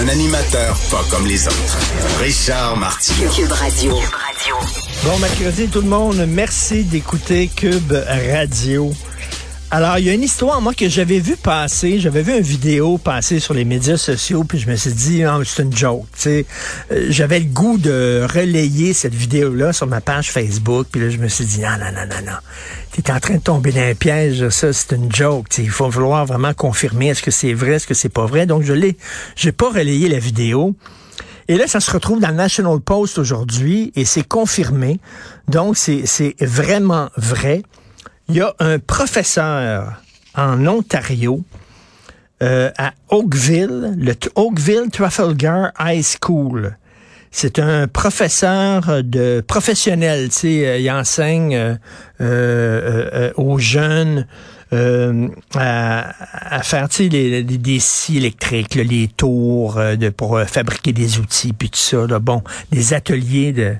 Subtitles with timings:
[0.00, 1.78] Un animateur pas comme les autres.
[2.20, 3.30] Richard Martineau.
[3.30, 3.94] Cube Radio.
[5.04, 7.92] Bon mercredi tout le monde, merci d'écouter Cube
[8.32, 8.92] Radio.
[9.74, 11.98] Alors, il y a une histoire, moi, que j'avais vu passer.
[11.98, 15.42] J'avais vu une vidéo passer sur les médias sociaux, puis je me suis dit, oh,
[15.44, 16.04] c'est une joke.
[16.12, 16.46] Tu sais,
[16.90, 21.16] Euh, j'avais le goût de relayer cette vidéo-là sur ma page Facebook, puis là, je
[21.16, 22.38] me suis dit, non, non, non, non, non.
[22.90, 25.48] T'es en train de tomber dans un piège, ça, c'est une joke.
[25.48, 28.26] Tu sais, il faut vouloir vraiment confirmer est-ce que c'est vrai, est-ce que c'est pas
[28.26, 28.44] vrai.
[28.44, 28.98] Donc, je l'ai,
[29.36, 30.76] j'ai pas relayé la vidéo.
[31.48, 35.00] Et là, ça se retrouve dans le National Post aujourd'hui et c'est confirmé.
[35.48, 37.62] Donc, c'est vraiment vrai.
[38.28, 40.00] Il y a un professeur
[40.34, 41.42] en Ontario,
[42.42, 46.76] euh, à Oakville, le Oakville Trafalgar High School.
[47.30, 51.74] C'est un professeur de professionnel, tu sais, euh, il enseigne euh,
[52.20, 54.26] euh, euh, aux jeunes
[54.74, 60.40] euh, à, à faire, les- les- des scies électriques, là, les tours euh, de, pour
[60.46, 63.76] fabriquer des outils, puis tout ça, là, bon, des ateliers de-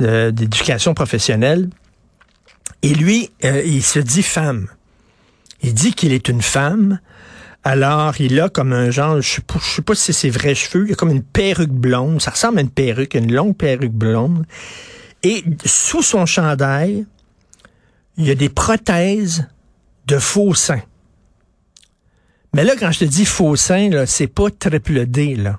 [0.00, 1.68] de- d'éducation professionnelle.
[2.86, 4.68] Et lui, euh, il se dit femme.
[5.60, 7.00] Il dit qu'il est une femme.
[7.64, 10.30] Alors, il a comme un genre, je sais pas, je sais pas si c'est ses
[10.30, 12.22] vrais cheveux, il a comme une perruque blonde.
[12.22, 14.46] Ça ressemble à une perruque, une longue perruque blonde.
[15.24, 17.06] Et sous son chandail,
[18.18, 19.48] il y a des prothèses
[20.06, 20.84] de faux seins.
[22.54, 25.58] Mais là, quand je te dis faux seins, là, c'est pas triple D, là.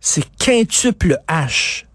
[0.00, 1.86] C'est quintuple H.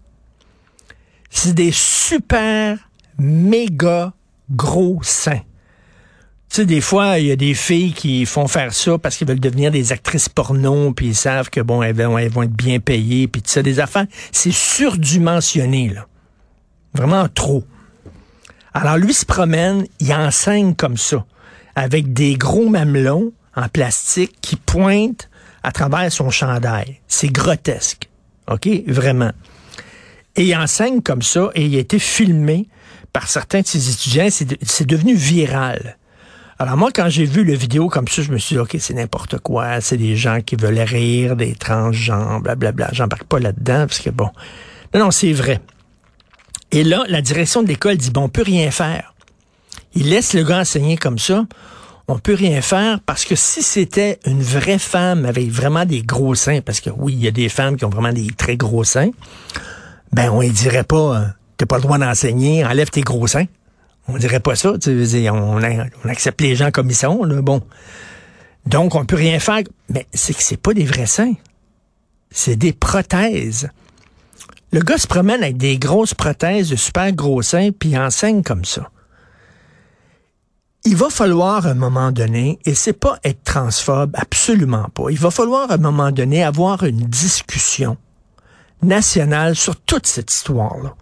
[1.30, 4.14] C'est des super méga
[4.50, 5.42] gros seins.
[6.48, 9.26] Tu sais, des fois, il y a des filles qui font faire ça parce qu'ils
[9.26, 12.52] veulent devenir des actrices porno, puis ils savent que bon, elles vont, elles vont être
[12.52, 14.06] bien payées, puis tout ça, des affaires.
[14.30, 16.06] C'est surdimensionné, là.
[16.94, 17.64] Vraiment trop.
[18.72, 21.24] Alors, lui se promène, il enseigne comme ça,
[21.74, 25.28] avec des gros mamelons en plastique qui pointent
[25.62, 27.00] à travers son chandail.
[27.08, 28.08] C'est grotesque.
[28.48, 28.68] OK?
[28.86, 29.32] Vraiment.
[30.36, 32.68] Et il enseigne comme ça et il a été filmé
[33.12, 34.26] par certains de ses étudiants.
[34.30, 35.96] C'est de- c'est devenu viral.
[36.58, 38.94] Alors moi, quand j'ai vu le vidéo comme ça, je me suis dit, OK, c'est
[38.94, 39.80] n'importe quoi.
[39.80, 42.90] C'est des gens qui veulent rire, des transgenres, blablabla.
[42.92, 44.28] J'embarque pas là-dedans parce que bon.
[44.94, 45.60] Non, non, c'est vrai.
[46.70, 49.14] Et là, la direction de l'école dit, bon, on peut rien faire.
[49.94, 51.44] Il laisse le gars enseigner comme ça.
[52.06, 56.34] On peut rien faire parce que si c'était une vraie femme avec vraiment des gros
[56.34, 58.84] seins, parce que oui, il y a des femmes qui ont vraiment des très gros
[58.84, 59.10] seins,
[60.14, 61.26] ben on ne dirait pas, euh,
[61.56, 63.46] t'as pas le droit d'enseigner, enlève tes gros seins.
[64.06, 64.74] On dirait pas ça.
[64.80, 67.24] tu sais, On, on accepte les gens comme ils sont.
[67.24, 67.62] Là, bon.
[68.64, 69.62] Donc, on peut rien faire.
[69.88, 71.34] Mais c'est que c'est pas des vrais seins.
[72.30, 73.70] C'est des prothèses.
[74.70, 78.64] Le gars se promène avec des grosses prothèses de super gros seins, puis enseigne comme
[78.64, 78.90] ça.
[80.84, 85.10] Il va falloir à un moment donné, et c'est pas être transphobe, absolument pas.
[85.10, 87.96] Il va falloir à un moment donné avoir une discussion
[88.84, 90.94] nationale sur toute cette histoire-là.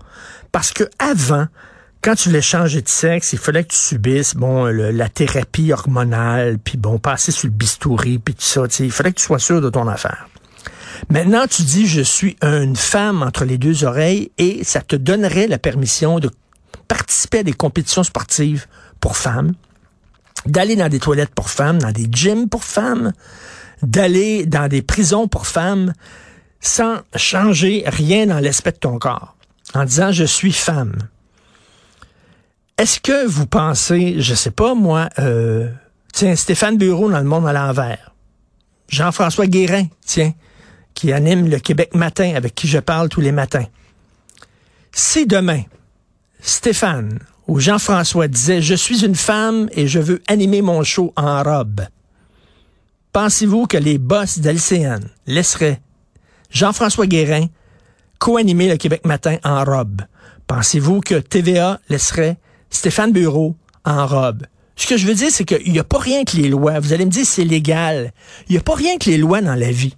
[0.50, 1.46] Parce que avant,
[2.02, 6.58] quand tu voulais changer de sexe, il fallait que tu subisses bon la thérapie hormonale,
[6.58, 8.62] puis bon passer sur le bistouri, puis tout ça.
[8.80, 10.26] Il fallait que tu sois sûr de ton affaire.
[11.10, 15.46] Maintenant, tu dis je suis une femme entre les deux oreilles et ça te donnerait
[15.46, 16.30] la permission de
[16.88, 18.66] participer à des compétitions sportives
[19.00, 19.54] pour femmes,
[20.46, 23.12] d'aller dans des toilettes pour femmes, dans des gyms pour femmes,
[23.82, 25.92] d'aller dans des prisons pour femmes
[26.62, 29.36] sans changer rien dans l'aspect de ton corps,
[29.74, 30.96] en disant je suis femme.
[32.78, 35.68] Est-ce que vous pensez, je sais pas moi, euh,
[36.14, 38.14] tiens, Stéphane Bureau dans le monde à l'envers,
[38.88, 40.32] Jean-François Guérin, tiens,
[40.94, 43.66] qui anime le Québec Matin, avec qui je parle tous les matins.
[44.92, 45.62] Si demain,
[46.40, 51.42] Stéphane ou Jean-François disait Je suis une femme et je veux animer mon show en
[51.42, 51.80] robe,
[53.12, 55.80] pensez-vous que les boss d'LCN laisseraient
[56.52, 57.46] Jean-François Guérin
[58.18, 60.02] co-animer le Québec Matin en robe?
[60.46, 62.36] Pensez-vous que TVA laisserait
[62.70, 64.44] Stéphane Bureau en robe?
[64.76, 66.78] Ce que je veux dire, c'est qu'il n'y a pas rien que les lois.
[66.80, 68.12] Vous allez me dire c'est légal.
[68.48, 69.96] Il n'y a pas rien que les lois dans la vie.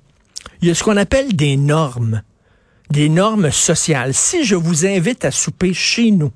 [0.62, 2.22] Il y a ce qu'on appelle des normes.
[2.90, 4.14] Des normes sociales.
[4.14, 6.30] Si je vous invite à souper chez nous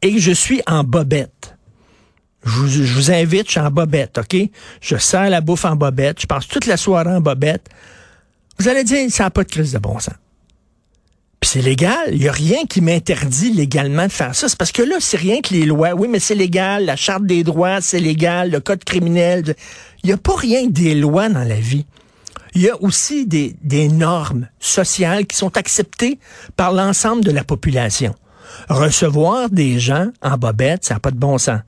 [0.00, 1.56] et que je suis en bobette,
[2.44, 4.36] je vous, je vous invite, je suis en bobette, OK?
[4.80, 7.68] Je sers la bouffe en bobette, je passe toute la soirée en bobette.
[8.58, 10.14] Vous allez dire, ça n'a pas de crise de bon sens.
[11.40, 12.08] Puis c'est légal.
[12.12, 14.48] Il n'y a rien qui m'interdit légalement de faire ça.
[14.48, 15.92] C'est parce que là, c'est rien que les lois.
[15.92, 16.86] Oui, mais c'est légal.
[16.86, 18.50] La charte des droits, c'est légal.
[18.50, 19.54] Le code criminel.
[20.02, 21.84] Il n'y a pas rien que des lois dans la vie.
[22.54, 26.18] Il y a aussi des, normes sociales qui sont acceptées
[26.56, 28.14] par l'ensemble de la population.
[28.68, 31.60] Recevoir des gens en bobette, ça n'a pas de bon sens.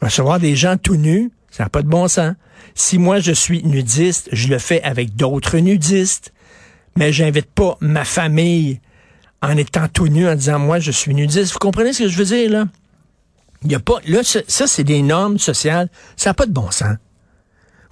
[0.00, 2.34] Recevoir des gens tout nus, ça n'a pas de bon sens.
[2.74, 6.32] Si moi je suis nudiste, je le fais avec d'autres nudistes,
[6.96, 8.80] mais j'invite pas ma famille
[9.40, 11.52] en étant tout nu en disant moi je suis nudiste.
[11.52, 12.64] Vous comprenez ce que je veux dire là?
[13.62, 16.72] Il y a pas là ça c'est des normes sociales, ça n'a pas de bon
[16.72, 16.96] sens.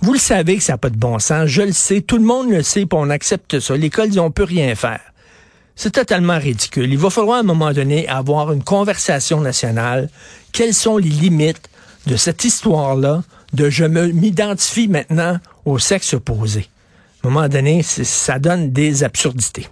[0.01, 2.25] Vous le savez que ça n'a pas de bon sens, je le sais, tout le
[2.25, 3.77] monde le sait, puis on accepte ça.
[3.77, 5.03] L'école dit on peut rien faire.
[5.77, 6.93] C'est totalement ridicule.
[6.93, 10.11] Il va falloir à un moment donné avoir une conversation nationale.
[10.51, 11.71] Quelles sont les limites
[12.07, 13.23] de cette histoire-là?
[13.53, 16.69] De je m'identifie maintenant au sexe opposé?
[17.23, 19.69] À un moment donné, ça donne des absurdités.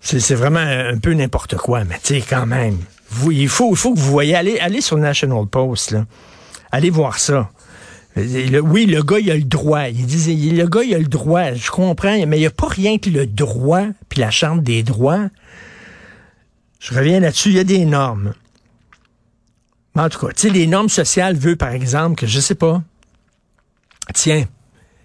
[0.00, 2.76] C'est vraiment un peu n'importe quoi, mais tu sais, quand même.
[3.10, 6.04] Vous, il, faut, il faut que vous voyez, allez, allez sur National Post, là.
[6.72, 7.50] allez voir ça
[8.16, 9.88] oui, le gars, il a le droit.
[9.88, 11.52] Il disait, le gars, il a le droit.
[11.52, 14.82] Je comprends, mais il n'y a pas rien que le droit, puis la Charte des
[14.82, 15.28] droits.
[16.78, 18.34] Je reviens là-dessus, il y a des normes.
[19.96, 22.82] En tout cas, tu sais, les normes sociales veulent, par exemple, que je sais pas.
[24.12, 24.46] Tiens,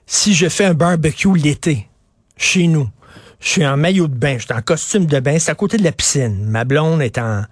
[0.05, 1.87] si je fais un barbecue l'été,
[2.35, 2.89] chez nous,
[3.39, 5.77] je suis en maillot de bain, je suis en costume de bain, c'est à côté
[5.77, 6.43] de la piscine.
[6.45, 7.43] Ma blonde est en,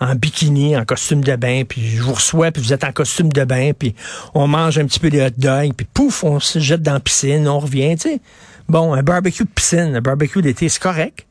[0.00, 3.30] en bikini, en costume de bain, puis je vous reçois, puis vous êtes en costume
[3.30, 3.94] de bain, puis
[4.34, 7.00] on mange un petit peu de hot dog, puis pouf, on se jette dans la
[7.00, 8.20] piscine, on revient, tu sais.
[8.68, 11.26] Bon, un barbecue de piscine, un barbecue d'été, c'est correct.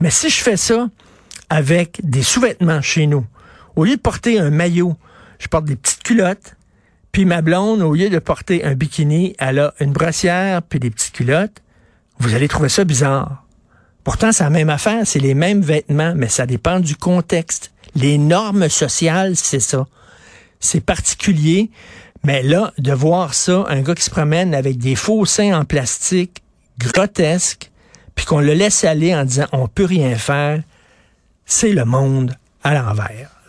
[0.00, 0.88] Mais si je fais ça
[1.48, 3.24] avec des sous-vêtements chez nous,
[3.80, 4.94] au lieu de porter un maillot,
[5.38, 6.54] je porte des petites culottes,
[7.12, 10.90] puis ma blonde, au lieu de porter un bikini, elle a une brassière puis des
[10.90, 11.62] petites culottes,
[12.18, 13.46] vous allez trouver ça bizarre.
[14.04, 17.72] Pourtant, c'est la même affaire, c'est les mêmes vêtements, mais ça dépend du contexte.
[17.94, 19.86] Les normes sociales, c'est ça.
[20.60, 21.70] C'est particulier,
[22.22, 25.64] mais là, de voir ça, un gars qui se promène avec des faux seins en
[25.64, 26.42] plastique,
[26.78, 27.70] grotesques,
[28.14, 30.60] puis qu'on le laisse aller en disant on peut rien faire,
[31.46, 33.39] c'est le monde à l'envers.